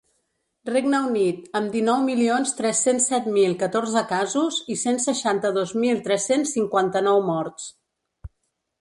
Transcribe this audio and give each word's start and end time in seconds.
Regne 0.69 1.01
Unit, 1.09 1.43
amb 1.59 1.75
dinou 1.75 2.01
milions 2.07 2.55
tres-cents 2.61 3.07
set 3.13 3.29
mil 3.37 3.55
catorze 3.65 4.05
casos 4.15 4.59
i 4.77 4.81
cent 4.87 5.01
seixanta-dos 5.07 5.77
mil 5.87 6.05
tres-cents 6.11 6.59
cinquanta-nou 6.59 7.27
morts. 7.33 7.73